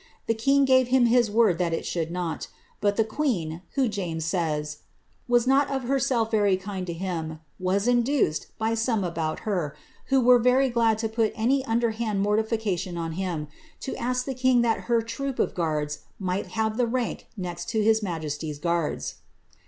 [0.25, 2.47] The king gave him his word that it should not;
[2.79, 4.83] but the queen, who, James says, ^^
[5.29, 9.75] was not of herself very kind to him, was induced, by some about her,
[10.07, 13.47] who were very glad to put any underhand mortification on him,
[13.81, 17.83] to ask the king that her troop of guards might liave the rank next to
[17.83, 19.17] his majesty's guards."